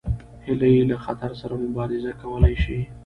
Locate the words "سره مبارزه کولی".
1.41-2.55